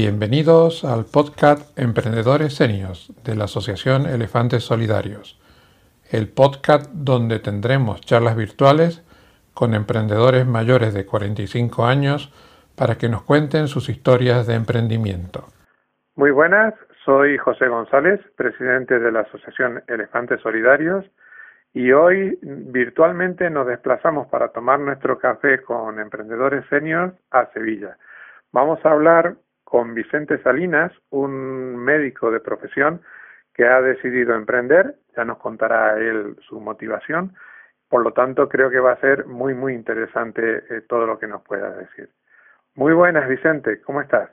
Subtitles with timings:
[0.00, 5.40] Bienvenidos al podcast Emprendedores Senios de la Asociación Elefantes Solidarios,
[6.12, 9.04] el podcast donde tendremos charlas virtuales
[9.54, 12.32] con emprendedores mayores de 45 años
[12.76, 15.48] para que nos cuenten sus historias de emprendimiento.
[16.14, 21.06] Muy buenas, soy José González, presidente de la Asociación Elefantes Solidarios
[21.74, 27.98] y hoy virtualmente nos desplazamos para tomar nuestro café con emprendedores seniors a Sevilla.
[28.52, 29.34] Vamos a hablar
[29.68, 33.02] con Vicente Salinas, un médico de profesión
[33.52, 37.34] que ha decidido emprender, ya nos contará él su motivación,
[37.90, 41.26] por lo tanto creo que va a ser muy muy interesante eh, todo lo que
[41.26, 42.08] nos pueda decir.
[42.76, 44.30] Muy buenas Vicente, ¿cómo estás?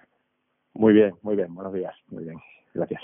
[0.73, 2.38] Muy bien, muy bien, buenos días, muy bien,
[2.73, 3.02] gracias.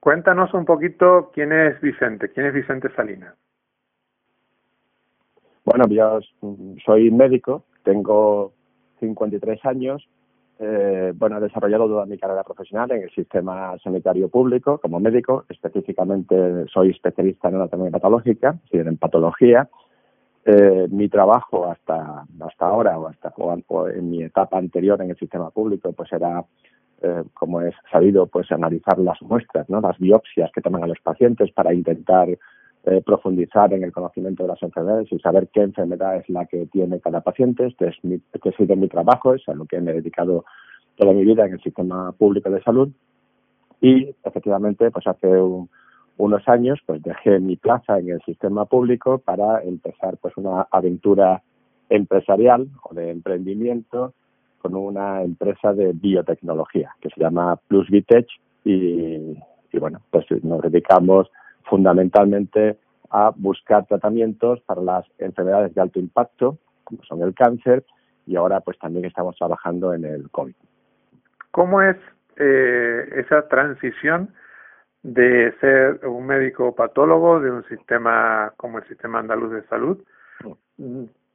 [0.00, 3.34] Cuéntanos un poquito quién es Vicente, quién es Vicente Salinas.
[5.66, 6.20] Bueno, yo
[6.86, 8.54] soy médico, tengo
[9.00, 10.08] 53 años,
[10.58, 15.44] eh, bueno, he desarrollado toda mi carrera profesional en el sistema sanitario público como médico.
[15.48, 19.68] Específicamente soy especialista en anatomía patológica, en patología.
[20.48, 25.16] Eh, mi trabajo hasta hasta ahora o hasta o en mi etapa anterior en el
[25.16, 26.44] sistema público pues era
[27.02, 31.00] eh, como es sabido pues analizar las muestras no las biopsias que toman a los
[31.00, 32.28] pacientes para intentar
[32.88, 36.66] eh, profundizar en el conocimiento de las enfermedades y saber qué enfermedad es la que
[36.66, 37.66] tiene cada paciente.
[37.66, 40.44] Este es, mi, este ha sido mi trabajo, es a lo que me he dedicado
[40.94, 42.88] toda mi vida en el sistema público de salud.
[43.80, 45.28] Y efectivamente, pues hace
[46.16, 51.42] unos años, pues dejé mi plaza en el sistema público para empezar pues una aventura
[51.88, 54.14] empresarial o de emprendimiento
[54.62, 58.28] con una empresa de biotecnología que se llama Plus Vitech
[58.64, 59.36] y,
[59.72, 61.28] y bueno, pues nos dedicamos
[61.66, 62.78] fundamentalmente
[63.10, 67.84] a buscar tratamientos para las enfermedades de alto impacto, como son el cáncer,
[68.26, 70.54] y ahora pues también estamos trabajando en el COVID.
[71.50, 71.96] ¿Cómo es
[72.36, 74.34] eh, esa transición
[75.02, 80.02] de ser un médico patólogo de un sistema como el sistema andaluz de salud?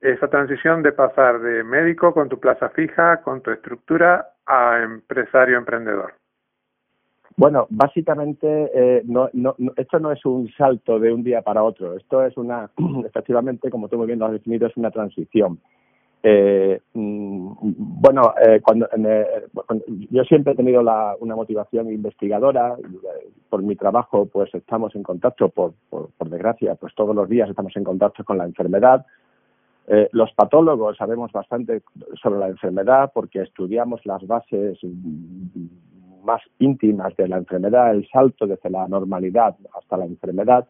[0.01, 5.57] Esa transición de pasar de médico con tu plaza fija, con tu estructura, a empresario
[5.57, 6.13] emprendedor.
[7.41, 11.97] Bueno, básicamente eh, no, no, esto no es un salto de un día para otro.
[11.97, 12.69] Esto es una,
[13.07, 15.59] efectivamente, como tú muy bien lo has definido, es una transición.
[16.21, 17.51] Eh, mm,
[17.99, 18.87] bueno, eh, cuando,
[20.11, 22.75] yo siempre he tenido la, una motivación investigadora.
[23.49, 27.75] Por mi trabajo, pues estamos en contacto, por, por, desgracia, pues todos los días estamos
[27.75, 29.03] en contacto con la enfermedad.
[29.87, 31.81] Eh, los patólogos sabemos bastante
[32.21, 34.77] sobre la enfermedad porque estudiamos las bases
[36.23, 40.67] más íntimas de la enfermedad, el salto desde la normalidad hasta la enfermedad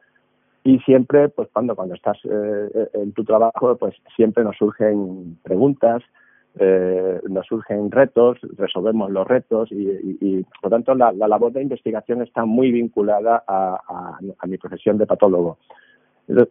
[0.63, 6.03] y siempre, pues cuando cuando estás eh, en tu trabajo, pues siempre nos surgen preguntas,
[6.59, 12.22] eh, nos surgen retos, resolvemos los retos y, por lo tanto la, labor de investigación
[12.22, 15.57] está muy vinculada a mi profesión de patólogo.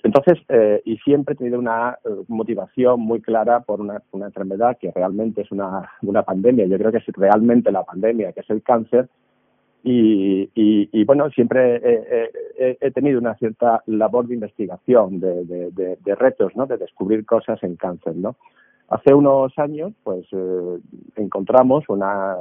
[0.02, 4.90] Entonces, eh, y siempre he tenido una eh, motivación muy clara por una, enfermedad que
[4.90, 6.66] realmente es una, una pandemia.
[6.66, 9.08] Yo creo que es realmente la pandemia, que es el cáncer.
[9.82, 11.80] Y, y, bueno, siempre
[12.58, 16.66] he, tenido una cierta labor de investigación, de, de, de, retos, ¿no?
[16.66, 18.36] De descubrir cosas en cáncer, ¿no?
[18.90, 20.78] Hace unos años, pues, eh,
[21.16, 22.36] encontramos una,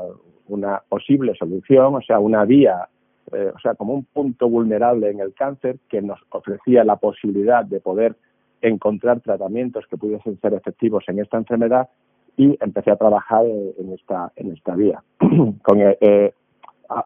[0.50, 2.90] una posible solución, o sea, una vía
[3.34, 7.66] eh, o sea, como un punto vulnerable en el cáncer que nos ofrecía la posibilidad
[7.66, 8.16] de poder
[8.62, 11.90] encontrar tratamientos que pudiesen ser efectivos en esta enfermedad
[12.38, 15.04] y empecé a trabajar eh, en esta en esta vía.
[15.64, 16.34] Con, eh,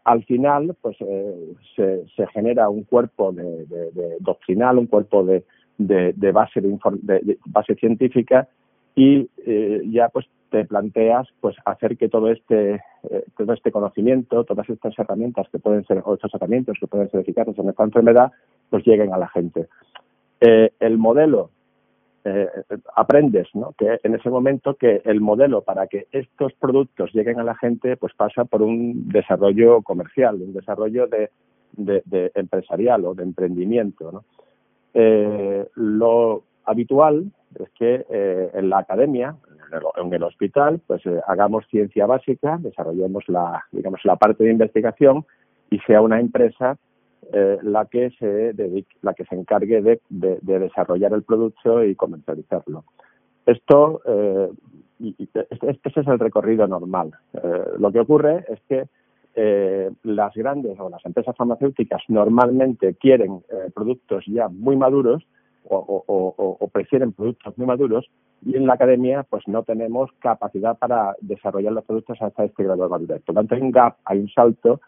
[0.05, 0.97] al final, pues
[1.75, 3.65] se, se, genera un cuerpo de,
[4.21, 5.43] doctrinal, un cuerpo de
[6.31, 8.47] base de, base científica
[8.95, 9.29] y
[9.91, 12.75] ya pues te planteas pues hacer que todo este
[13.09, 17.09] eh, todo este conocimiento, todas estas herramientas que pueden ser o estos tratamientos que pueden
[17.09, 18.31] ser eficaces en esta enfermedad,
[18.69, 19.67] pues lleguen a la gente.
[20.39, 21.49] Eh, el modelo
[22.23, 22.47] eh,
[22.95, 23.73] aprendes, ¿no?
[23.75, 27.97] Que en ese momento que el modelo para que estos productos lleguen a la gente,
[27.97, 31.31] pues pasa por un desarrollo comercial, un desarrollo de,
[31.73, 34.23] de, empresarial o de emprendimiento, ¿no?
[35.73, 38.05] lo habitual es que
[38.53, 39.35] en la academia,
[39.95, 45.25] en el hospital, pues eh, hagamos ciencia básica, desarrollemos la, digamos, la parte de investigación
[45.69, 46.77] y sea una empresa
[47.31, 50.01] eh, la que se dedique, la que se encargue de,
[50.41, 52.83] desarrollar el producto y comercializarlo.
[53.45, 54.49] Esto, eh,
[55.19, 57.11] este, este, es el recorrido normal.
[57.77, 58.85] lo que ocurre es que
[60.03, 63.41] las grandes o las empresas farmacéuticas normalmente quieren
[63.73, 65.25] productos ya muy maduros
[65.69, 68.09] o, prefieren productos muy maduros
[68.45, 72.83] y en la academia pues no tenemos capacidad para desarrollar los productos hasta este grado
[72.83, 73.21] de madurez.
[73.23, 74.81] Por lo tanto, hay un gap, hay un salto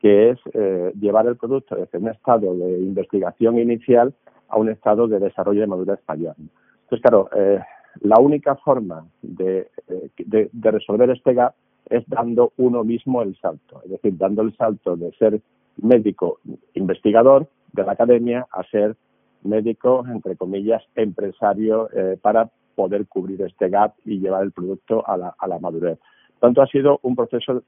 [0.00, 4.14] que es eh, llevar el producto desde un estado de investigación inicial
[4.48, 6.34] a un estado de desarrollo de madurez mayor.
[6.38, 7.60] Entonces, claro, eh,
[8.00, 9.68] la única forma de,
[10.18, 11.54] de, de, resolver este gap
[11.88, 15.40] es dando uno mismo el salto, es decir, dando el salto de ser
[15.82, 16.38] médico
[16.74, 18.96] investigador de la academia a ser
[19.42, 25.16] médico, entre comillas, empresario eh, para poder cubrir este gap y llevar el producto a
[25.16, 25.98] la, a la madurez.
[26.38, 27.62] Tanto ha sido un proceso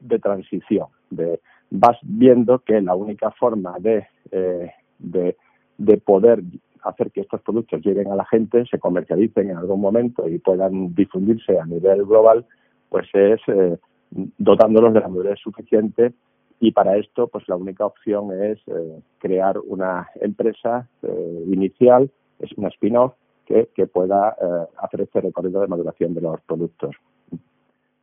[0.00, 1.40] de transición, de
[1.70, 5.36] vas viendo que la única forma de, eh, de,
[5.78, 6.42] de poder
[6.82, 10.94] hacer que estos productos lleguen a la gente, se comercialicen en algún momento y puedan
[10.94, 12.44] difundirse a nivel global,
[12.88, 13.78] pues es eh,
[14.10, 16.12] dotándolos de la madurez suficiente
[16.60, 22.52] y para esto pues la única opción es eh, crear una empresa eh, inicial, es
[22.56, 23.14] una spin-off
[23.46, 26.94] que, que, pueda eh, hacer este recorrido de maduración de los productos.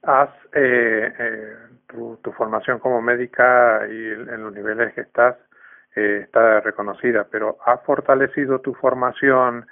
[0.04, 1.54] Has, eh, eh,
[1.88, 5.38] tu, tu, formación como médica y en los niveles que estás
[5.95, 9.65] está reconocida, pero ¿has fortalecido tu formación,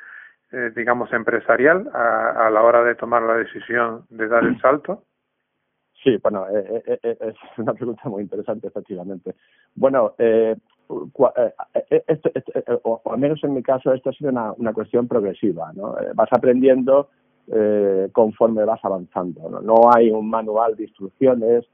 [0.75, 5.03] digamos, empresarial a, a la hora de tomar la decisión de dar el salto?
[6.05, 9.33] Sí, bueno, eh, eh, eh, es una pregunta muy interesante, efectivamente.
[9.73, 10.55] Bueno, eh,
[12.07, 15.95] esto, esto, al menos en mi caso, esto ha sido una, cuestión progresiva, ¿no?
[16.13, 17.09] Vas aprendiendo
[18.11, 19.61] conforme vas avanzando, ¿no?
[19.61, 21.65] No hay un manual de instrucciones,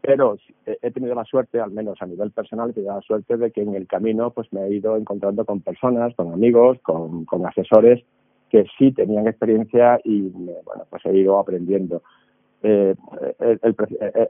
[0.00, 3.50] pero he tenido la suerte, al menos a nivel personal, he tenido la suerte de
[3.50, 7.46] que en el camino pues me he ido encontrando con personas, con amigos, con, con
[7.46, 8.04] asesores
[8.48, 12.02] que sí tenían experiencia y bueno, pues he ido aprendiendo
[12.62, 12.94] eh,
[13.40, 13.76] el, el,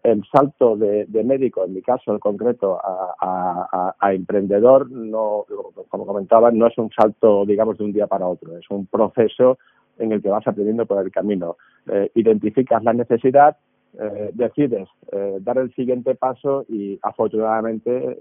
[0.02, 5.44] el, salto de, de, médico, en mi caso en concreto, a, a, a, emprendedor, no,
[5.88, 9.58] como comentaba, no es un salto, digamos, de un día para otro, es un proceso
[9.98, 11.56] en el que vas aprendiendo por el camino.
[11.86, 13.56] Eh, identificas la necesidad,
[13.98, 18.18] eh, decides eh, dar el siguiente paso y afortunadamente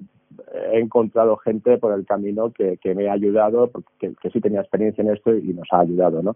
[0.53, 5.01] he encontrado gente por el camino que, que me ha ayudado, que, sí tenía experiencia
[5.01, 6.35] en esto y nos ha ayudado, ¿no?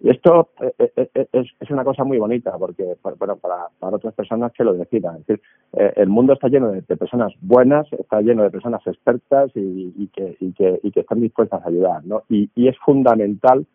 [0.00, 3.96] Y esto eh, eh, eh, es, es, una cosa muy bonita porque, bueno, para, para
[3.96, 5.16] otras personas que lo decidan.
[5.16, 5.42] Es decir,
[5.72, 10.08] el mundo está lleno de, de, personas buenas, está lleno de personas expertas y, y,
[10.08, 12.22] que, y, que, y que están dispuestas a ayudar, ¿no?
[12.28, 13.66] Y, y es fundamental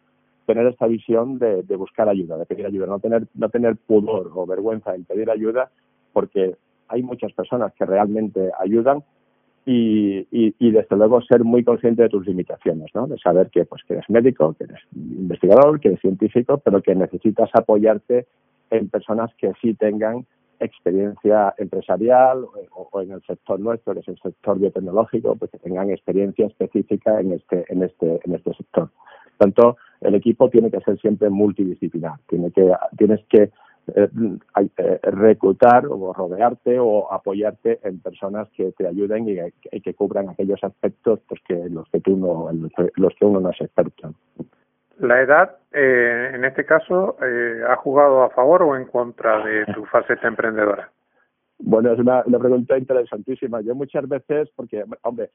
[0.49, 4.47] tener esta visión de, buscar ayuda, de pedir ayuda, no tener, no tener pudor o
[4.47, 5.69] vergüenza en pedir ayuda
[6.11, 6.55] porque
[6.87, 9.03] hay muchas personas que realmente ayudan
[9.63, 13.05] y, y, y, desde luego ser muy consciente de tus limitaciones, ¿no?
[13.05, 16.95] De saber que pues que eres médico, que eres investigador, que eres científico, pero que
[16.95, 18.25] necesitas apoyarte
[18.71, 20.25] en personas que sí tengan
[20.59, 25.59] experiencia empresarial o, o en el sector nuestro, que es el sector biotecnológico, pues que
[25.59, 28.89] tengan experiencia específica en este en este en este sector.
[29.39, 33.49] Tanto, el equipo tiene que ser siempre multidisciplinar, tiene que tienes que
[33.95, 34.09] eh,
[34.77, 39.37] eh, reclutar o rodearte o apoyarte en personas que te ayuden y,
[39.71, 42.49] y que cubran aquellos aspectos pues que los que tú no
[42.95, 44.13] los que uno no es experto.
[44.99, 49.65] La edad, eh, en este caso, eh, ¿ha jugado a favor o en contra de
[49.67, 50.91] tu faceta emprendedora?
[51.59, 53.61] Bueno, es una, una pregunta interesantísima.
[53.61, 55.29] Yo muchas veces, porque, hombre,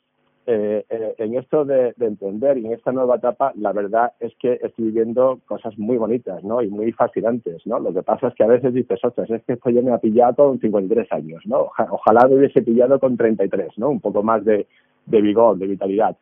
[0.46, 4.35] eh, eh, en esto de, de, entender y en esta nueva etapa, la verdad es
[4.38, 6.61] que estoy viviendo cosas muy bonitas, ¿no?
[6.61, 7.79] Y muy fascinantes, ¿no?
[7.79, 9.98] Lo que pasa es que a veces dices, ostras, es que esto ya me ha
[9.98, 11.63] pillado con 53 años, ¿no?
[11.63, 13.89] Oja, ojalá me hubiese pillado con 33, ¿no?
[13.89, 14.67] Un poco más de,
[15.06, 16.17] de vigor, de vitalidad.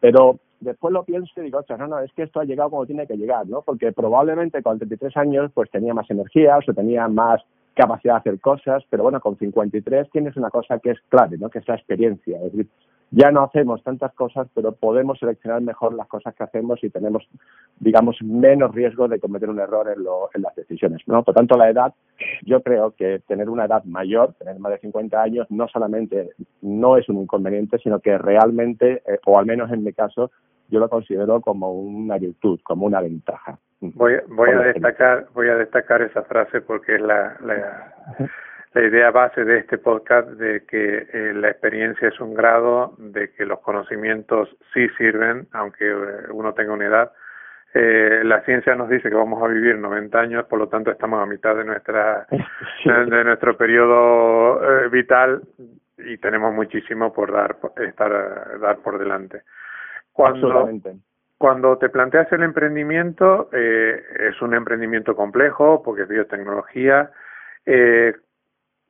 [0.00, 2.86] Pero después lo pienso y digo, ostras, no, no, es que esto ha llegado como
[2.86, 3.62] tiene que llegar, ¿no?
[3.62, 7.42] Porque probablemente con 33 años pues tenía más energía o tenía más
[7.74, 11.48] capacidad de hacer cosas, pero bueno, con 53 tienes una cosa que es clave, ¿no?
[11.48, 12.38] Que es la experiencia.
[12.38, 12.68] Es decir,
[13.10, 17.26] ya no hacemos tantas cosas, pero podemos seleccionar mejor las cosas que hacemos y tenemos,
[17.80, 21.02] digamos, menos riesgo de cometer un error en, lo, en las decisiones.
[21.06, 21.22] ¿no?
[21.22, 21.94] Por tanto, la edad,
[22.44, 26.96] yo creo que tener una edad mayor, tener más de 50 años, no solamente no
[26.96, 30.30] es un inconveniente, sino que realmente, eh, o al menos en mi caso,
[30.68, 33.58] yo lo considero como una virtud, como una ventaja.
[33.80, 37.94] Voy, voy a destacar, voy a destacar esa frase porque es la, la
[38.74, 43.32] la idea base de este podcast de que eh, la experiencia es un grado, de
[43.32, 47.12] que los conocimientos sí sirven, aunque eh, uno tenga una edad.
[47.74, 51.22] Eh, la ciencia nos dice que vamos a vivir 90 años, por lo tanto estamos
[51.22, 52.26] a mitad de nuestra
[52.82, 52.88] sí.
[52.90, 55.42] de nuestro periodo eh, vital
[55.98, 59.42] y tenemos muchísimo por dar estar dar por delante.
[60.12, 60.70] Cuando
[61.38, 67.12] cuando te planteas el emprendimiento eh, es un emprendimiento complejo porque es biotecnología.
[67.64, 68.12] Eh,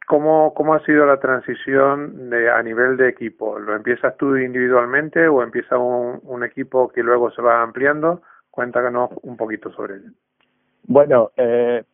[0.08, 3.58] ¿Cómo, ¿Cómo ha sido la transición de, a nivel de equipo?
[3.58, 8.22] ¿Lo empiezas tú individualmente o empieza un, equipo que luego se va ampliando?
[8.50, 10.10] Cuéntanos un poquito sobre ello.
[10.84, 11.84] Bueno, eh,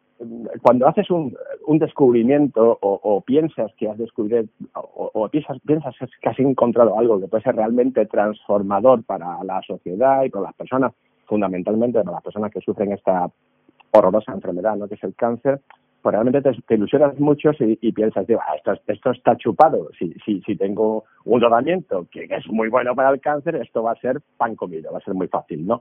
[0.62, 1.36] cuando haces un,
[1.80, 7.42] descubrimiento o, piensas que has descubierto o, piensas, piensas que has encontrado algo que puede
[7.42, 10.92] ser realmente transformador para la sociedad y para las personas,
[11.26, 13.28] fundamentalmente para las personas que sufren esta
[13.90, 14.86] horrorosa enfermedad, ¿no?
[14.86, 15.60] que es el cáncer,
[16.04, 19.88] pues realmente te, ilusionas mucho y, y piensas, digo, ah, esto, esto está chupado.
[19.98, 23.92] Si, si, si tengo un tratamiento que es muy bueno para el cáncer, esto va
[23.92, 25.80] a ser pan comido, va a ser muy fácil, ¿no?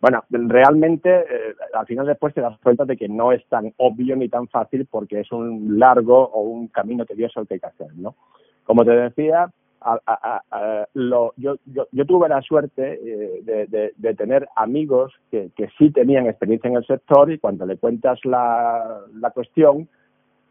[0.00, 4.14] Bueno, realmente eh, al final después te das cuenta de que no es tan obvio
[4.14, 7.66] ni tan fácil porque es un largo o un camino tedioso el que hay que
[7.66, 8.14] hacer, ¿no?
[8.62, 15.12] Como te decía, a, lo, yo, yo, yo, tuve la suerte eh, de, tener amigos
[15.30, 19.02] que, que, sí tenían experiencia en el sector y cuando le cuentas la,
[19.34, 19.88] cuestión,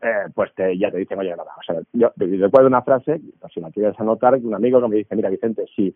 [0.01, 3.53] eh, pues te, ya te dicen, oye, nada, o sea, yo, recuerdo una frase, pues
[3.53, 5.95] si la quieres anotar, un amigo que me dice, mira Vicente, si,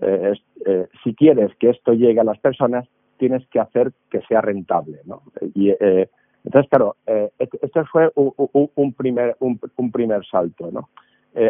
[0.00, 0.34] eh,
[0.66, 2.86] eh, si quieres que esto llegue a las personas,
[3.18, 5.22] tienes que hacer que sea rentable, ¿no?
[5.54, 6.08] Y, eh,
[6.44, 10.90] entonces, claro, eh, este fue un, un, un primer, un, un, primer salto, ¿no?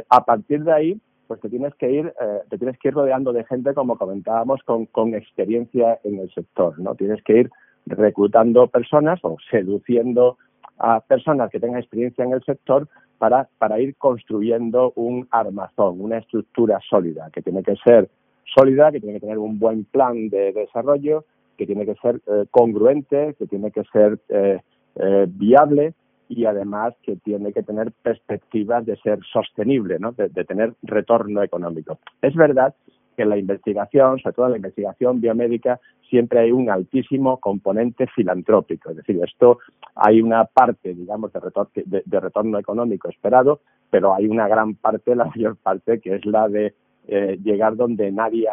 [0.09, 3.33] A partir de ahí, pues te tienes que ir, eh, te tienes que ir rodeando
[3.33, 6.95] de gente, como comentábamos, con, con experiencia en el sector, ¿no?
[6.95, 7.50] Tienes que ir
[7.87, 10.38] reclutando personas o seduciendo
[10.78, 16.18] a personas que tengan experiencia en el sector para, para ir construyendo un armazón, una
[16.18, 18.09] estructura sólida, que tiene que ser
[18.45, 21.25] sólida, que tiene que tener un buen plan de desarrollo,
[21.56, 24.61] que tiene que ser eh, congruente, que tiene que ser eh,
[24.97, 25.95] eh, viable
[26.28, 30.12] y además que tiene que tener perspectivas de ser sostenible, ¿no?
[30.12, 31.99] de, tener retorno económico.
[32.23, 32.75] Es verdad
[33.16, 35.80] que en la investigación, sobre todo en la investigación biomédica,
[36.11, 38.90] siempre hay un altísimo componente filantrópico.
[38.90, 39.59] Es decir, esto
[39.95, 45.25] hay una parte, digamos, de, de retorno económico esperado, pero hay una gran parte, la
[45.25, 46.75] mayor parte, que es la de
[47.09, 48.49] eh, llegar donde nadie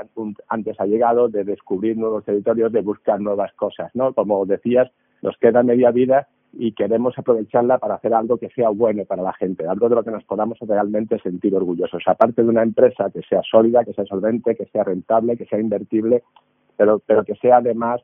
[0.48, 4.14] antes ha llegado, de descubrir nuevos territorios, de buscar nuevas cosas, ¿no?
[4.14, 4.92] Como decías,
[5.24, 9.34] nos queda media vida y queremos aprovecharla para hacer algo que sea bueno para la
[9.34, 12.04] gente, algo de lo que nos podamos realmente sentir orgullosos.
[12.06, 15.60] Aparte de una empresa que sea sólida, que sea solvente, que sea rentable, que sea
[15.60, 16.24] invertible,
[16.78, 18.02] pero, pero que sea además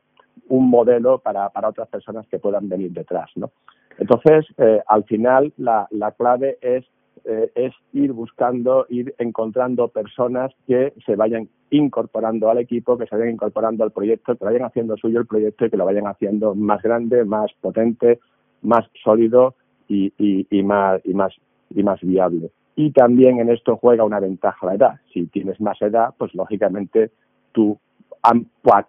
[0.48, 3.50] un modelo para, para otras personas que puedan venir detrás, ¿no?
[3.98, 6.84] Entonces, eh, al final, la, la clave es
[7.24, 13.14] eh, es ir buscando, ir encontrando personas que se vayan incorporando al equipo, que se
[13.14, 16.54] vayan incorporando al proyecto, que vayan haciendo suyo el proyecto y que lo vayan haciendo
[16.54, 18.20] más grande, más potente,
[18.62, 19.54] más sólido
[19.88, 21.32] y, y, y más, y, más,
[21.70, 22.50] y más viable.
[22.76, 25.00] Y también en esto juega una ventaja la edad.
[25.12, 27.10] Si tienes más edad, pues lógicamente
[27.52, 27.78] tu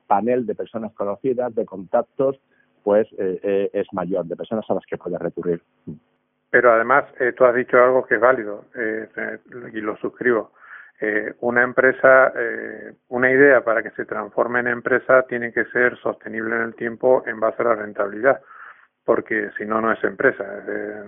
[0.07, 2.39] panel de personas conocidas, de contactos,
[2.83, 5.61] pues eh, eh, es mayor, de personas a las que puedes recurrir.
[6.49, 9.07] Pero además, eh, tú has dicho algo que es válido eh,
[9.73, 10.51] y lo suscribo.
[10.99, 15.97] Eh, una empresa, eh, una idea para que se transforme en empresa tiene que ser
[15.97, 18.39] sostenible en el tiempo en base a la rentabilidad,
[19.11, 21.03] porque si no, no es empresa, eh,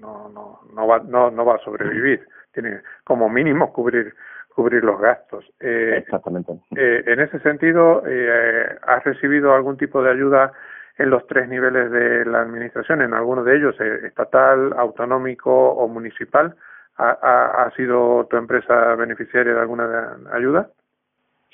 [0.00, 2.24] no, no, no, va, no, no va a sobrevivir.
[2.52, 4.14] Tiene como mínimo cubrir
[4.54, 5.44] cubrir los gastos.
[5.58, 6.52] Eh, Exactamente.
[6.76, 10.52] Eh, en ese sentido, eh, ¿has recibido algún tipo de ayuda
[10.98, 15.88] en los tres niveles de la administración, en alguno de ellos, eh, estatal, autonómico o
[15.88, 16.54] municipal.
[16.96, 20.70] ¿Ha, ha, ha sido tu empresa beneficiaria de alguna ayuda?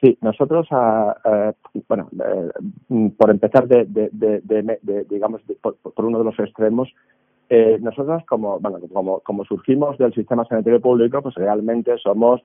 [0.04, 6.04] Sí, nosotros, uh, uh, bueno, uh, por empezar de, de, de, de digamos, por, por,
[6.04, 6.92] uno de los extremos,
[7.48, 12.42] eh, nosotros como, bueno, como, como surgimos del sistema sanitario público, pues realmente somos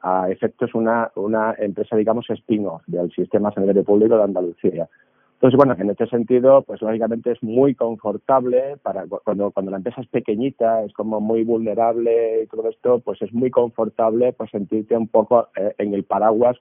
[0.00, 4.88] a efectos una, una empresa, digamos, spin-off del sistema sanitario público de Andalucía.
[5.34, 10.00] Entonces, bueno, en este sentido, pues lógicamente es muy confortable para cuando, cuando la empresa
[10.00, 14.96] es pequeñita, es como muy vulnerable y todo esto, pues es muy confortable pues sentirte
[14.96, 16.56] un poco eh, en el paraguas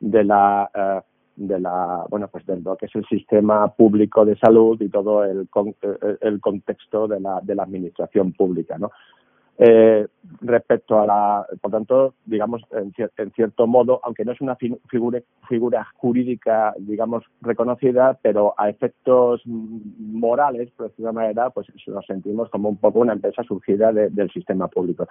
[0.00, 1.00] de la eh,
[1.36, 5.24] de la bueno pues de lo que es el sistema público de salud y todo
[5.24, 5.48] el,
[5.82, 8.90] el, el contexto de la de la administración pública, ¿no?
[9.62, 10.06] Eh,
[10.40, 14.56] respecto a la, por tanto, digamos, en, cier en cierto modo, aunque no es una
[14.56, 21.66] fi figura, figura jurídica, digamos, reconocida, pero a efectos morales, por decirlo de manera, pues
[21.88, 25.08] nos sentimos como un poco una empresa surgida de, del sistema público.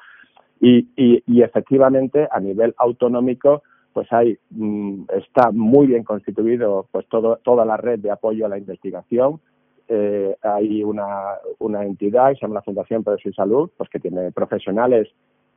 [0.60, 3.62] Y, y, y efectivamente, a nivel autonómico,
[3.94, 8.50] pues hay, mmm, está muy bien constituido pues todo, toda la red de apoyo a
[8.50, 9.40] la investigación,
[9.88, 14.00] eh, hay una, una entidad que se llama la Fundación Progreso y Salud, pues que
[14.00, 15.10] tiene profesionales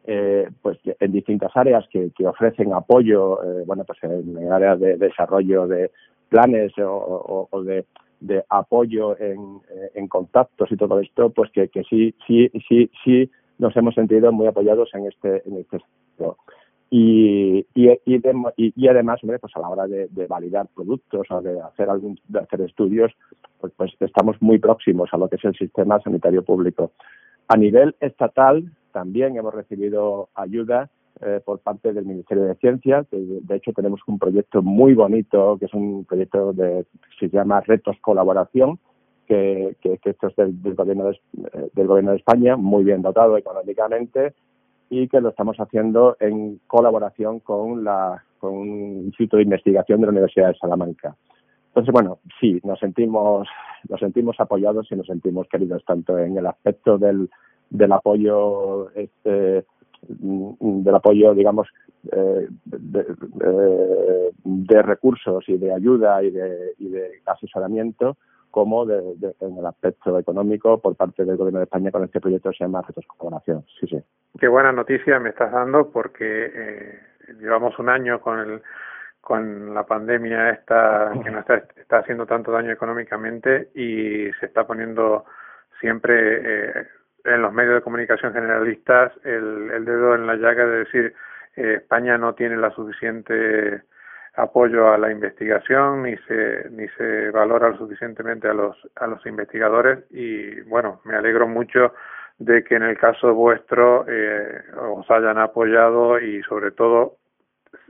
[0.05, 4.97] eh, pues en distintas áreas que, que ofrecen apoyo, eh, bueno, pues en, áreas de,
[4.97, 5.91] de desarrollo de
[6.29, 7.85] planes o, o, de,
[8.21, 9.61] de, apoyo en,
[9.95, 14.33] en, contactos y todo esto, pues que, que sí, sí, sí, sí nos hemos sentido
[14.33, 16.37] muy apoyados en este, en este sector.
[16.95, 22.21] Y, y, y, además, pues a la hora de, validar productos o de hacer algún,
[22.29, 23.11] de hacer estudios,
[23.59, 26.93] pues, pues estamos muy próximos a lo que es el sistema sanitario público.
[27.49, 30.91] A nivel estatal también hemos recibido ayuda
[31.23, 33.07] eh, por parte del Ministerio de Ciencia.
[33.11, 36.85] De, hecho, tenemos un proyecto muy bonito, que es un proyecto de,
[37.19, 38.79] que se llama Retos Colaboración,
[39.27, 41.13] que, que, esto es del, gobierno de,
[41.55, 44.35] eh, del gobierno de España, muy bien dotado económicamente
[44.95, 50.07] y que lo estamos haciendo en colaboración con, la, con un instituto de investigación de
[50.07, 51.17] la Universidad de Salamanca.
[51.69, 53.49] Entonces, bueno, sí, nos sentimos,
[53.89, 57.31] nos sentimos apoyados y nos sentimos queridos tanto en el aspecto del,
[57.71, 59.65] del apoyo este,
[60.03, 61.69] del apoyo, digamos,
[62.13, 63.07] eh, de,
[64.83, 68.19] recursos y de ayuda y de, y de asesoramiento,
[68.52, 72.50] como de, en el aspecto económico por parte del Gobierno de España con este proyecto
[72.50, 73.64] que se llama Retos Colaboración.
[73.80, 74.00] Sí, sí.
[74.38, 77.00] Qué buena noticia me estás dando porque eh,
[77.40, 78.62] llevamos un año con el
[79.21, 84.66] con la pandemia esta que nos está, está haciendo tanto daño económicamente y se está
[84.66, 85.25] poniendo
[85.80, 86.87] siempre eh,
[87.25, 91.14] en los medios de comunicación generalistas el, el dedo en la llaga de decir
[91.54, 93.82] eh, España no tiene la suficiente
[94.35, 100.05] apoyo a la investigación ni se ni se valora suficientemente a los a los investigadores
[100.11, 101.95] y bueno me alegro mucho
[102.39, 107.17] de que en el caso vuestro eh, os hayan apoyado y sobre todo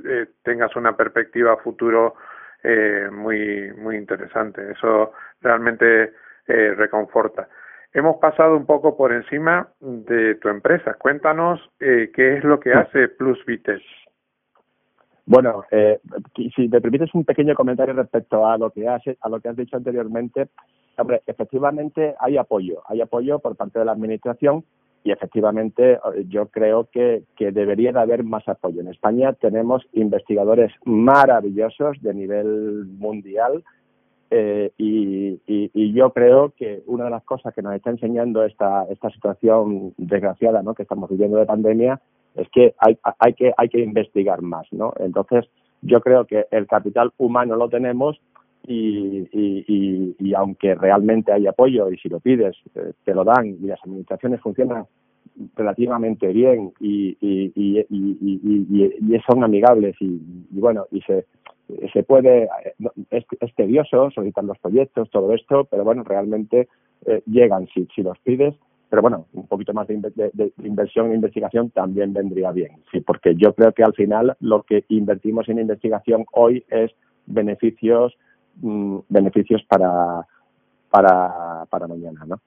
[0.05, 2.17] eh, tengas una perspectiva futuro
[2.65, 6.13] eh, muy muy interesante eso realmente
[6.49, 7.49] eh, reconforta
[7.95, 10.95] Hemos pasado un poco por encima de tu empresa.
[10.95, 13.83] Cuéntanos eh, qué es lo que hace Plus Vites.
[15.25, 16.01] Bueno, eh,
[16.55, 19.57] si me permites un pequeño comentario respecto a lo que has, a lo que has
[19.57, 20.49] dicho anteriormente,
[20.99, 24.65] hombre, efectivamente hay apoyo, hay apoyo por parte de la administración
[25.05, 28.81] y efectivamente eh, yo creo que, debería de haber más apoyo.
[28.81, 33.65] En España tenemos investigadores maravillosos de nivel mundial
[34.31, 39.11] eh, y, yo creo que una de las cosas que nos está enseñando esta, esta
[39.11, 40.75] situación desgraciada ¿no?
[40.75, 42.01] que estamos viviendo de pandemia
[42.37, 44.67] es que hay, hay, que hay que investigar más.
[44.73, 44.93] ¿no?
[44.99, 45.49] Entonces,
[45.83, 48.21] yo creo que el capital humano lo tenemos
[48.67, 53.47] y, y, y, aunque realmente hay apoyo y si lo pides eh, te lo dan
[53.47, 54.87] y las administraciones funcionan
[55.57, 61.27] relativamente bien y, y, y, y, son amigables y, bueno y se
[61.93, 62.49] se puede
[63.11, 66.69] es, es, tedioso solicitar los proyectos todo esto pero bueno realmente
[67.07, 68.55] eh, llegan si, si los pides
[68.93, 73.35] pero bueno un poquito más de, de, inversión e investigación también vendría bien sí porque
[73.35, 76.91] yo creo que al final lo que invertimos en investigación hoy es
[77.25, 78.13] beneficios
[78.61, 80.27] mm, beneficios para
[80.91, 82.39] para para mañana no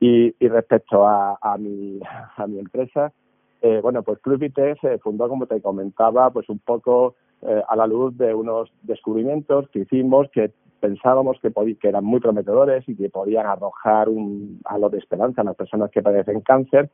[0.00, 2.00] y, y respecto a, a, mi,
[2.36, 3.12] a mi empresa,
[3.60, 4.40] eh, bueno, pues Club
[4.80, 9.68] se fundó, como te comentaba, pues un poco eh, a la luz de unos descubrimientos
[9.68, 14.88] que hicimos que pensábamos que, que eran muy prometedores y que podían arrojar un halo
[14.88, 16.90] de esperanza a las personas que padecen cáncer.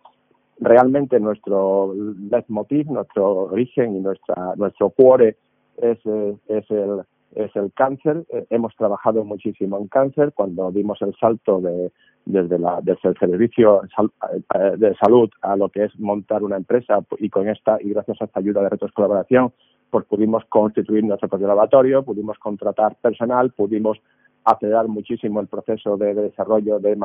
[0.58, 5.36] Realmente nuestro leitmotiv, nuestro origen y nuestra, nuestro cuore
[5.76, 7.02] es, eh, es el
[7.36, 8.24] es el cáncer.
[8.30, 11.92] Eh, hemos trabajado muchísimo en cáncer cuando dimos el salto de,
[12.24, 17.00] desde, la, desde el servicio eh, de salud a lo que es montar una empresa
[17.18, 19.52] y con esta y gracias a esta ayuda de retos colaboración
[19.90, 23.98] pues pudimos constituir nuestro propio laboratorio, pudimos contratar personal, pudimos
[24.44, 26.96] acelerar muchísimo el proceso de, desarrollo de,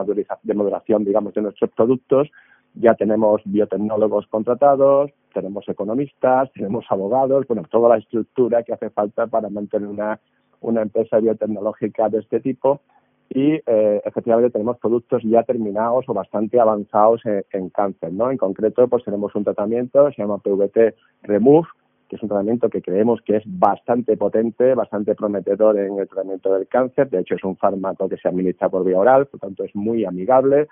[0.43, 2.29] de maduración digamos de nuestros productos
[2.75, 9.27] ya tenemos biotecnólogos contratados, tenemos economistas, tenemos abogados, bueno, toda la estructura que hace falta
[9.27, 10.19] para mantener una,
[10.61, 12.81] una empresa biotecnológica de este tipo
[13.29, 18.29] y eh, efectivamente tenemos productos ya terminados o bastante avanzados en, cáncer, ¿no?
[18.29, 21.67] En concreto, pues tenemos un tratamiento, se llama PVT Remove,
[22.11, 26.53] que es un tratamiento que creemos que es bastante potente, bastante prometedor en el tratamiento
[26.53, 27.09] del cáncer.
[27.09, 30.03] De hecho, es un fármaco que se administra por vía oral, por tanto es muy
[30.03, 30.67] amigable,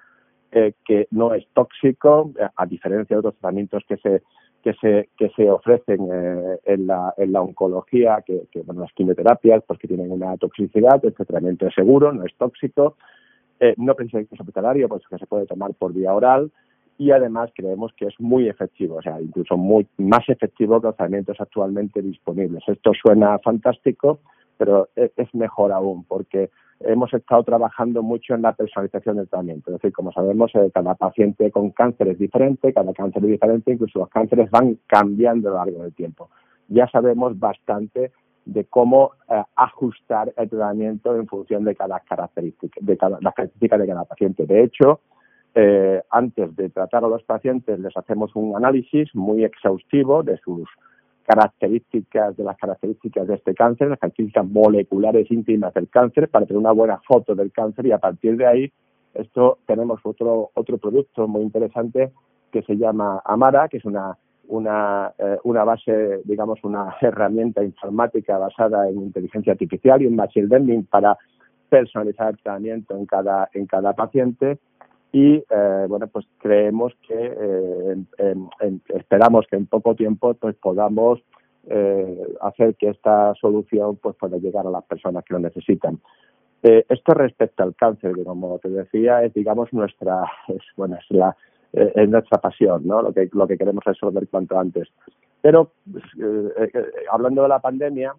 [0.51, 4.21] eh, que no es tóxico, a diferencia de otros tratamientos que se
[4.61, 8.91] que se que se ofrecen eh, en la en la oncología, que, que bueno, las
[8.91, 12.97] quimioterapias, pues que tienen una toxicidad, este tratamiento es seguro, no es tóxico,
[13.61, 16.51] eh, no precisamente es hospitalario, pues que se puede tomar por vía oral
[16.99, 20.97] y además creemos que es muy efectivo, o sea, incluso muy más efectivo que los
[20.97, 22.61] tratamientos actualmente disponibles.
[22.67, 24.19] Esto suena fantástico,
[24.57, 26.49] pero e, es mejor aún porque
[26.81, 29.71] hemos estado trabajando mucho en la personalización del tratamiento.
[29.71, 33.71] Es decir, como sabemos, eh, cada paciente con cáncer es diferente, cada cáncer es diferente,
[33.71, 36.29] incluso los cánceres van cambiando a lo largo del tiempo.
[36.67, 38.11] Ya sabemos bastante
[38.43, 43.79] de cómo eh, ajustar el tratamiento en función de cada característica, de cada, las características
[43.79, 44.45] de cada paciente.
[44.45, 44.99] De hecho,
[45.55, 50.69] eh, antes de tratar a los pacientes les hacemos un análisis muy exhaustivo de sus
[51.23, 56.59] características, de las características de este cáncer, las características moleculares íntimas del cáncer, para tener
[56.59, 58.71] una buena foto del cáncer y a partir de ahí
[59.13, 62.11] esto tenemos otro otro producto muy interesante
[62.51, 68.39] que se llama Amara, que es una una, eh, una base, digamos, una herramienta informática
[68.39, 71.15] basada en inteligencia artificial y en machine learning para
[71.69, 74.57] personalizar el tratamiento en cada en cada paciente
[75.11, 78.35] y eh, bueno pues creemos que eh,
[78.89, 81.19] esperamos que en poco tiempo pues podamos
[81.67, 85.99] eh, hacer que esta solución pues pueda llegar a las personas que lo necesitan.
[86.63, 91.05] Eh, esto respecto al cáncer que como te decía es digamos nuestra es bueno es
[91.09, 91.35] la
[91.73, 94.87] eh, es nuestra pasión no lo que lo que queremos resolver cuanto antes.
[95.41, 96.03] Pero pues,
[97.11, 98.15] hablando de la pandemia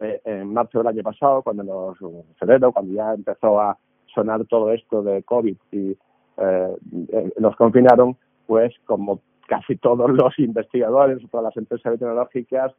[0.00, 3.78] en marzo del año pasado cuando nos en febrero cuando ya empezó a
[4.12, 5.96] sonar todo esto de covid y
[6.38, 8.16] eh, nos confinaron,
[8.46, 12.72] pues como casi todos los investigadores, todas las empresas tecnológicas,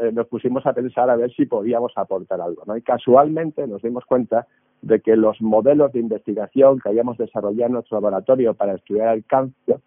[0.00, 2.62] eh, nos pusimos a pensar a ver si podíamos aportar algo.
[2.66, 2.76] ¿no?
[2.76, 4.46] Y casualmente nos dimos cuenta
[4.82, 9.24] de que los modelos de investigación que habíamos desarrollado en nuestro laboratorio para estudiar el
[9.24, 9.80] cáncer,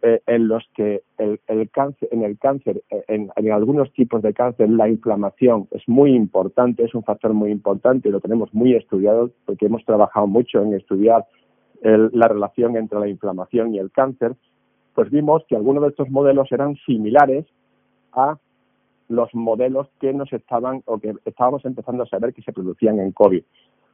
[0.00, 4.32] eh, en los que el, cáncer, en el cáncer, eh, en, en, algunos tipos de
[4.32, 8.74] cáncer, la inflamación es muy importante, es un factor muy importante y lo tenemos muy
[8.74, 11.26] estudiado porque hemos trabajado mucho en estudiar
[11.82, 14.34] el, la relación entre la inflamación y el cáncer,
[14.94, 17.46] pues vimos que algunos de estos modelos eran similares
[18.12, 18.36] a
[19.08, 23.12] los modelos que nos estaban o que estábamos empezando a saber que se producían en
[23.12, 23.42] COVID.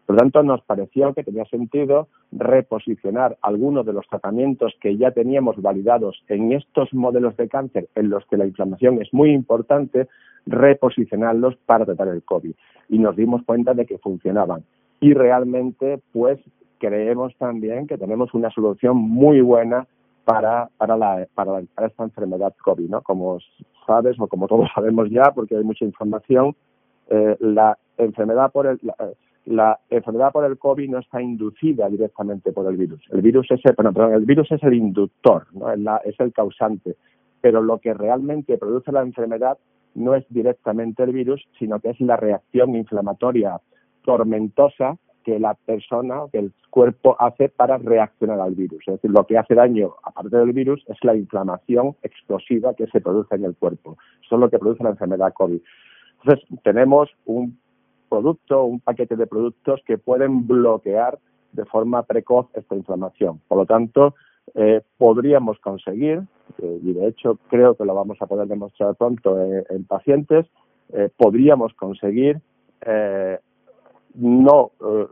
[0.07, 5.13] Por lo tanto, nos pareció que tenía sentido reposicionar algunos de los tratamientos que ya
[5.13, 10.09] teníamos validados en estos modelos de cáncer en los que la inflamación es muy importante,
[10.47, 12.53] reposicionarlos para tratar el COVID.
[12.91, 14.65] Y nos dimos cuenta de que funcionaban.
[15.01, 16.39] Y realmente, pues,
[16.79, 19.87] creemos también que tenemos una solución muy buena
[20.25, 23.03] para, para, la, para, esta enfermedad COVID, ¿no?
[23.03, 23.39] Como
[23.87, 26.55] sabes o como todos sabemos ya, porque hay mucha información,
[27.09, 28.81] eh, la enfermedad por el
[29.47, 33.03] la, enfermedad por el COVID no está inducida directamente por el virus.
[33.11, 35.71] El virus es el, perdón, el virus es el inductor, ¿no?
[35.71, 36.97] es, la, es el causante,
[37.43, 39.59] pero lo que realmente produce la enfermedad
[39.95, 43.61] no es directamente el virus, sino que es la reacción inflamatoria
[44.03, 48.87] tormentosa que la persona, que el cuerpo hace para reaccionar al virus.
[48.87, 53.01] Es decir, lo que hace daño, aparte del virus, es la inflamación explosiva que se
[53.01, 53.97] produce en el cuerpo.
[54.25, 55.61] Eso es lo que produce la enfermedad COVID.
[56.23, 57.59] Entonces, tenemos un
[58.09, 61.19] producto, un paquete de productos que pueden bloquear
[61.53, 63.41] de forma precoz esta inflamación.
[63.49, 64.15] Por lo tanto,
[64.55, 66.23] eh, podríamos conseguir,
[66.59, 70.47] eh, y de hecho creo que lo vamos a poder demostrar pronto en, en pacientes,
[70.93, 72.41] eh, podríamos conseguir
[72.87, 73.39] eh,
[74.15, 75.07] no, eh,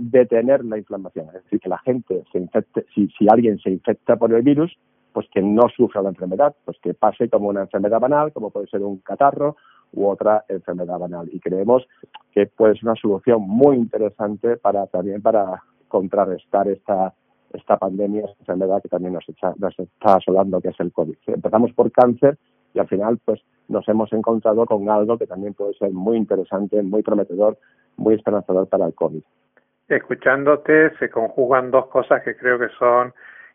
[0.00, 1.26] detener la inflamación.
[1.28, 4.76] Es decir, que la gente se infecte, si, si alguien se infecta por el virus,
[5.12, 8.66] pues que no sufra la enfermedad, pues que pase como una enfermedad banal, como puede
[8.66, 9.56] ser un catarro
[9.92, 11.28] u otra enfermedad banal.
[11.32, 11.86] Y creemos
[12.32, 17.14] que puede ser una solución muy interesante para también para contrarrestar esta
[17.52, 21.16] esta pandemia, esta enfermedad que también nos, echa, nos está asolando, que es el COVID.
[21.28, 22.38] Empezamos por cáncer
[22.74, 26.82] y al final pues nos hemos encontrado con algo que también puede ser muy interesante,
[26.82, 27.58] muy prometedor
[27.98, 29.22] muy esperanzador para el COVID.
[29.88, 33.12] Escuchándote se conjugan dos cosas que creo que son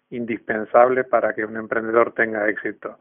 [0.09, 2.99] indispensables para que un emprendedor tenga éxito.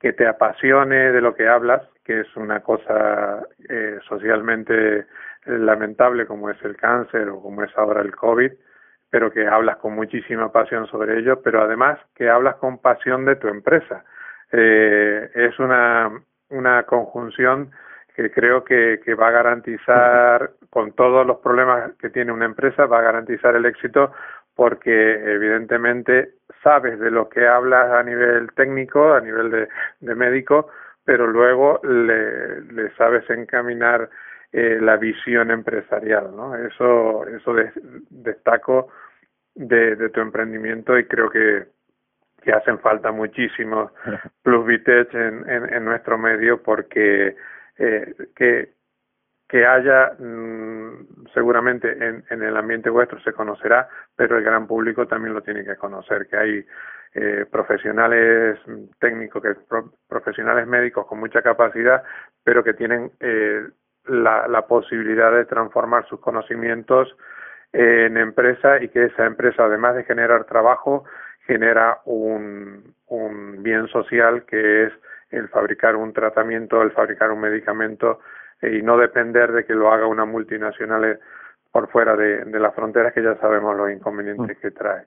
[0.00, 5.06] Que te apasione de lo que hablas, que es una cosa eh, socialmente
[5.44, 8.52] lamentable como es el cáncer o como es ahora el COVID,
[9.10, 13.36] pero que hablas con muchísima pasión sobre ello, pero además que hablas con pasión de
[13.36, 14.04] tu empresa.
[14.52, 16.10] Eh, es una,
[16.50, 17.70] una conjunción
[18.14, 22.86] que creo que, que va a garantizar, con todos los problemas que tiene una empresa,
[22.86, 24.12] va a garantizar el éxito
[24.54, 26.32] porque evidentemente
[26.64, 29.68] sabes de lo que hablas a nivel técnico, a nivel de,
[30.00, 30.68] de médico,
[31.04, 34.10] pero luego le, le sabes encaminar
[34.50, 36.56] eh, la visión empresarial, ¿no?
[36.56, 37.54] Eso, eso
[38.10, 38.88] destaco
[39.54, 41.66] de, de tu emprendimiento y creo que,
[42.42, 43.92] que hacen falta muchísimos
[44.42, 47.36] plus vitech en, en, en nuestro medio porque
[47.78, 48.72] eh, que,
[49.48, 55.06] que haya, mm, seguramente en, en el ambiente vuestro se conocerá, pero el gran público
[55.06, 56.66] también lo tiene que conocer, que hay
[57.14, 58.58] eh, profesionales
[58.98, 59.54] técnicos, que
[60.08, 62.02] profesionales médicos con mucha capacidad,
[62.44, 63.66] pero que tienen eh,
[64.04, 67.16] la, la posibilidad de transformar sus conocimientos
[67.72, 71.04] en empresa y que esa empresa, además de generar trabajo,
[71.48, 74.92] genera un, un bien social que es
[75.30, 78.20] el fabricar un tratamiento, el fabricar un medicamento
[78.60, 81.18] eh, y no depender de que lo haga una multinacional eh,
[81.72, 84.60] por fuera de, de las fronteras que ya sabemos los inconvenientes mm.
[84.60, 85.04] que trae.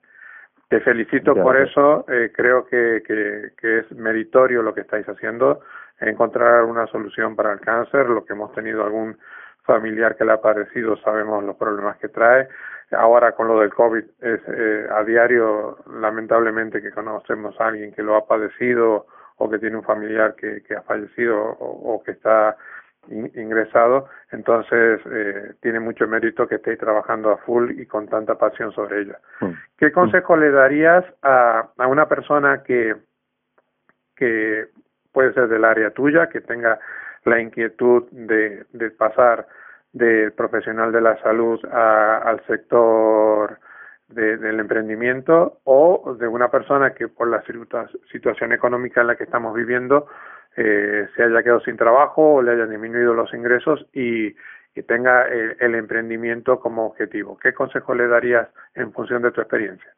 [0.68, 5.60] Te felicito por eso, eh, creo que, que, es meritorio lo que estáis haciendo,
[6.00, 9.18] encontrar una solución para el cáncer, lo que hemos tenido algún
[9.64, 12.48] familiar que le ha padecido, sabemos los problemas que trae.
[12.92, 18.02] Ahora con lo del COVID, es eh, a diario, lamentablemente, que conocemos a alguien que
[18.02, 22.56] lo ha padecido o que tiene un familiar que, que ha fallecido o que está
[23.08, 28.72] ingresado, entonces eh, tiene mucho mérito que estéis trabajando a full y con tanta pasión
[28.72, 29.18] sobre ella.
[29.40, 29.50] Mm.
[29.76, 32.94] ¿Qué consejo le darías a, a una persona que,
[34.14, 34.68] que
[35.12, 36.78] puede ser del área tuya, que tenga
[37.24, 39.46] la inquietud de, de pasar
[39.92, 43.58] del profesional de la salud a, al sector
[44.08, 47.42] de, del emprendimiento o de una persona que por la
[48.10, 50.06] situación económica en la que estamos viviendo
[50.56, 54.34] eh, se haya quedado sin trabajo o le hayan disminuido los ingresos y,
[54.74, 57.38] que tenga el, emprendimiento como objetivo.
[57.38, 59.94] ¿Qué consejo le darías en función de tu experiencia?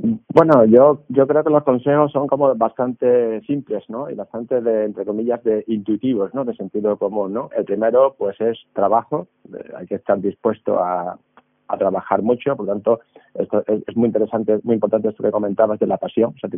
[0.00, 4.08] Bueno, yo yo creo que los consejos son como bastante simples, ¿no?
[4.08, 6.44] Y bastante de entre comillas de intuitivos, ¿no?
[6.44, 7.50] De sentido común, ¿no?
[7.56, 9.26] El primero, pues es trabajo.
[9.52, 11.18] Eh, hay que estar dispuesto a,
[11.68, 13.00] a trabajar mucho, por lo tanto,
[13.34, 16.50] esto es, muy interesante, muy importante esto que comentabas de la pasión, o sea,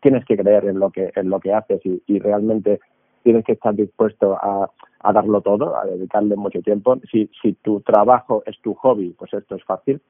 [0.00, 2.80] tienes que creer en lo que, en lo que haces y, realmente
[3.22, 6.98] tienes que estar dispuesto a, a, darlo todo, a dedicarle mucho tiempo.
[7.10, 10.00] Si, si tu trabajo es tu hobby, pues esto es fácil.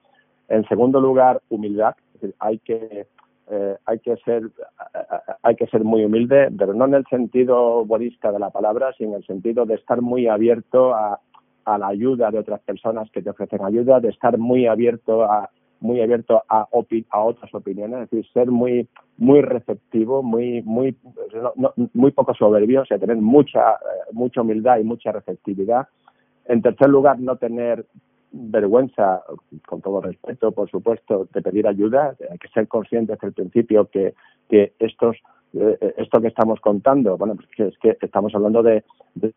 [0.51, 1.95] En segundo lugar, humildad,
[2.41, 3.07] hay que
[3.53, 4.43] eh, hay que ser
[5.43, 9.11] hay que ser muy humilde, pero no en el sentido budista de la palabra, sino
[9.11, 11.21] en el sentido de estar muy abierto a,
[11.67, 16.01] la ayuda de otras personas que te ofrecen ayuda, de estar muy abierto a muy
[16.01, 20.97] abierto a, a otras opiniones, es decir, ser muy muy receptivo, muy muy
[21.95, 25.87] muy poco soberbio, o sea, tener mucha eh, mucha humildad y mucha receptividad.
[26.47, 27.87] En tercer lugar, no tener
[28.33, 29.23] vergüenza,
[29.66, 32.16] con todo respeto, por supuesto, de pedir ayuda.
[32.31, 34.14] Hay que ser conscientes desde el principio que,
[34.49, 35.16] que estos
[35.53, 38.85] eh, esto que estamos contando, bueno, pues es que estamos hablando de,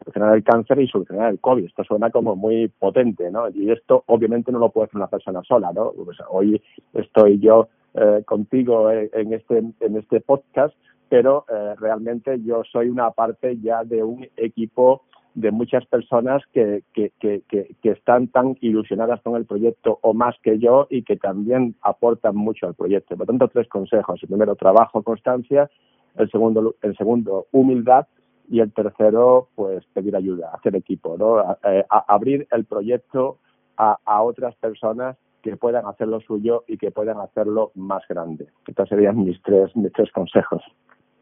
[0.03, 1.65] solucionar el cáncer y solucionar el COVID.
[1.65, 3.49] Esto suena como muy potente, ¿no?
[3.49, 5.91] Y esto obviamente no lo puede hacer una persona sola, ¿no?
[5.91, 6.61] Pues hoy
[6.93, 10.75] estoy yo eh, contigo en este, en este podcast,
[11.09, 15.03] pero eh, realmente yo soy una parte ya de un equipo
[15.35, 20.35] de muchas personas que, que, que, que, están tan ilusionadas con el proyecto o más
[20.43, 23.17] que yo y que también aportan mucho al proyecto.
[23.17, 24.21] Por tanto, tres consejos.
[24.21, 25.69] El primero, trabajo, constancia
[26.15, 28.07] el segundo, el segundo humildad
[28.49, 31.57] y el tercero, pues pedir ayuda, hacer equipo, ¿no?
[31.63, 33.39] Eh, abrir el proyecto
[33.77, 38.47] a, a, otras personas que puedan hacer lo suyo y que puedan hacerlo más grande.
[38.67, 40.61] Estos serían mis tres, mis tres consejos.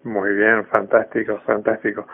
[0.03, 2.05] Muy bien, fantástico, fantástico.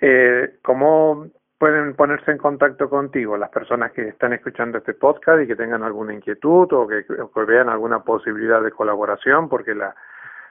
[0.00, 1.26] Eh, ¿Cómo
[1.58, 5.82] pueden ponerse en contacto contigo las personas que están escuchando este podcast y que tengan
[5.82, 9.48] alguna inquietud o que, o que vean alguna posibilidad de colaboración?
[9.48, 9.94] Porque la,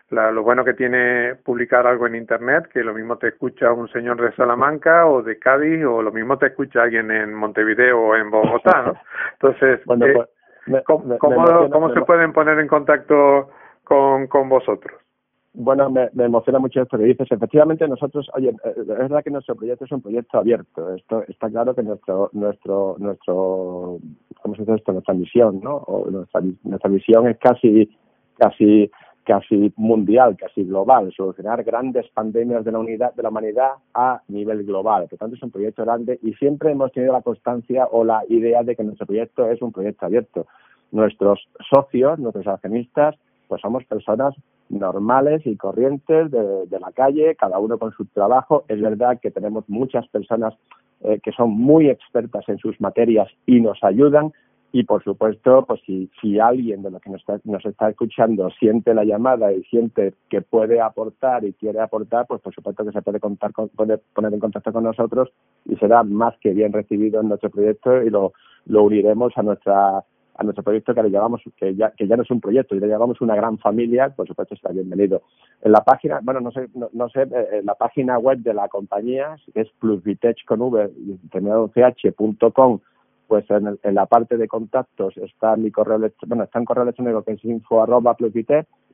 [0.09, 4.21] lo bueno que tiene publicar algo en internet, que lo mismo te escucha un señor
[4.21, 8.29] de Salamanca o de Cádiz o lo mismo te escucha alguien en Montevideo o en
[8.29, 8.93] Bogotá, ¿no?
[9.33, 9.83] Entonces, eh,
[10.65, 13.49] pues, ¿cómo, cómo, se pueden poner en contacto
[13.85, 15.06] con, con vosotros?
[15.53, 17.31] Bueno, me, emociona mucho esto que dices.
[17.31, 20.93] Efectivamente, nosotros, oye, eh, es verdad que nuestro proyecto es un proyecto abierto.
[20.93, 23.97] Esto está claro que nuestro, nuestro, nuestro,
[24.41, 24.93] ¿cómo se dice esto?
[24.93, 25.77] Nuestra misión, ¿no?
[25.77, 27.89] O nuestra, nuestra misión es casi,
[28.37, 28.91] casi
[29.27, 34.63] casi mundial, casi global, solucionar grandes pandemias de la unidad de la humanidad a nivel
[34.63, 35.07] global.
[35.09, 38.63] Por tanto, es un proyecto grande y siempre hemos tenido la constancia o la idea
[38.63, 40.47] de que nuestro proyecto es un proyecto abierto.
[40.93, 43.15] Nuestros socios, nuestros accionistas,
[43.49, 44.33] pues somos personas
[44.69, 48.65] normales y corrientes de, la calle, cada uno con su trabajo.
[48.67, 50.53] Es verdad que tenemos muchas personas
[51.01, 54.33] eh, que son muy expertas en sus materias y nos ayudan,
[54.71, 58.49] y por supuesto, pues si, si alguien de los que nos está, nos está escuchando
[58.59, 62.91] siente la llamada y siente que puede aportar y quiere aportar, pues por supuesto que
[62.91, 65.29] se puede, contar con, poner en contacto con nosotros
[65.65, 68.33] y será más que bien recibido en nuestro proyecto y lo,
[68.65, 70.03] lo uniremos a nuestra
[70.37, 72.79] a nuestro proyecto que le llamamos que ya que ya no es un proyecto y
[72.79, 75.21] le llamamos una gran familia por supuesto está bienvenido
[75.61, 78.67] en la página bueno no sé no, sé eh, en la página web de la
[78.67, 80.89] compañía que es plusvitech con v
[81.31, 82.79] terminado ch.com
[83.27, 87.23] pues en, la parte de contactos está mi correo electrónico, bueno, está un correo electrónico
[87.23, 88.15] que es info arroba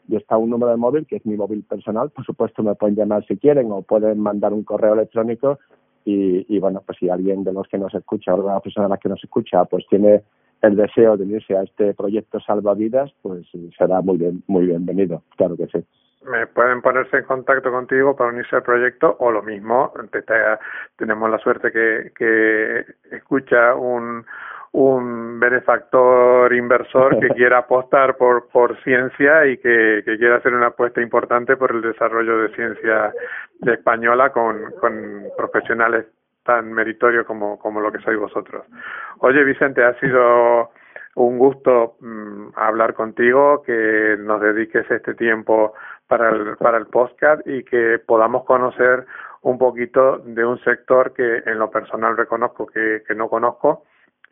[0.08, 2.10] y está un número de móvil que es mi móvil personal.
[2.10, 5.60] Por supuesto, me pueden llamar si quieren o pueden mandar un correo electrónico
[6.06, 9.10] y, y bueno, pues si alguien de los que nos escucha o de las que
[9.10, 10.24] nos escucha, pues tiene
[10.62, 13.46] el deseo de unirse a este proyecto Salvavidas, pues
[13.78, 15.86] será muy bien, muy bienvenido, claro que sí.
[16.26, 19.92] Me pueden ponerse en contacto contigo para unirse al proyecto o lo mismo,
[20.98, 24.26] tenemos la suerte que, que escucha un,
[24.74, 30.68] un benefactor inversor que quiera apostar por, por ciencia y que, que quiera hacer una
[30.68, 33.14] apuesta importante por el desarrollo de ciencia
[33.60, 36.06] de española con, con profesionales
[36.44, 38.66] tan meritorios como, como lo que sois vosotros.
[39.20, 40.72] Oye, Vicente, ha sido
[41.16, 45.74] un gusto mm, hablar contigo, que nos dediques este tiempo
[46.08, 49.06] para el, para el podcast y que podamos conocer
[49.44, 53.84] un poquito de un sector que en lo personal reconozco que, que no conozco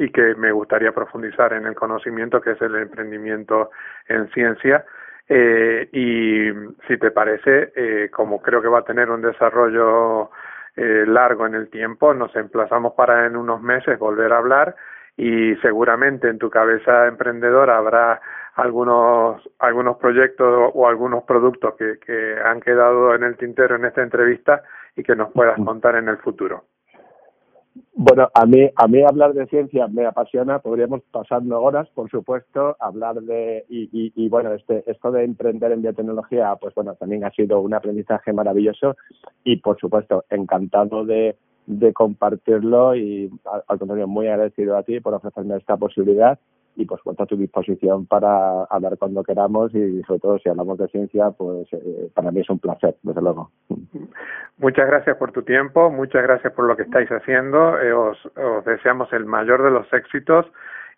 [0.02, 3.70] y que me gustaría profundizar en el conocimiento que es el emprendimiento
[4.08, 4.84] en ciencia.
[5.30, 6.50] Eh, y
[6.88, 10.32] si te parece, eh, como creo que va a tener un desarrollo
[10.76, 14.76] eh, largo en el tiempo, nos emplazamos para en unos meses volver a hablar
[15.16, 18.22] y seguramente en tu cabeza emprendedora habrá
[18.56, 24.02] algunos algunos proyectos o algunos productos que, que han quedado en el tintero en esta
[24.02, 24.64] entrevista
[24.96, 26.64] y que nos puedas contar en el futuro.
[27.93, 32.75] Bueno, a mí, a mí hablar de ciencia me apasiona, podríamos pasando horas, por supuesto,
[32.79, 37.23] hablar de, y, y, y, bueno, este, esto de emprender en biotecnología, pues bueno, también
[37.23, 38.97] ha sido un aprendizaje maravilloso
[39.43, 41.38] y por supuesto, encantado de,
[41.93, 46.38] compartirlo y al contrario, muy agradecido a ti por ofrecerme esta posibilidad
[46.75, 50.77] y pues cuento a tu disposición para hablar cuando queramos y sobre todo si hablamos
[50.77, 53.51] de ciencia, pues eh, para mí es un placer, desde luego.
[54.62, 58.63] Muchas gracias por tu tiempo, muchas gracias por lo que estáis haciendo, eh, os, os,
[58.63, 60.45] deseamos el mayor de los éxitos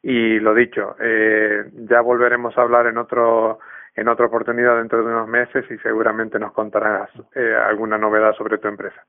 [0.02, 3.60] y lo dicho, eh, ya volveremos a hablar en otro
[3.96, 8.58] en otra oportunidad dentro de unos meses y seguramente nos contarás eh, alguna novedad sobre
[8.58, 9.02] tu empresa.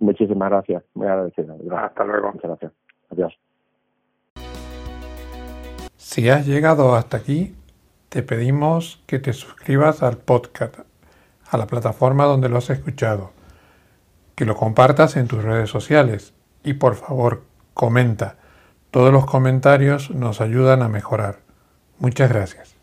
[0.00, 1.56] Muchísimas gracias, muy agradecido.
[1.60, 1.90] Gracias.
[1.90, 2.32] Hasta luego.
[2.32, 2.72] Muchas gracias.
[3.10, 3.38] Adiós.
[5.96, 7.54] Si has llegado hasta aquí,
[8.08, 10.80] te pedimos que te suscribas al podcast,
[11.50, 13.35] a la plataforma donde lo has escuchado,
[14.36, 17.44] que lo compartas en tus redes sociales y por favor
[17.74, 18.36] comenta.
[18.92, 21.40] Todos los comentarios nos ayudan a mejorar.
[21.98, 22.75] Muchas gracias.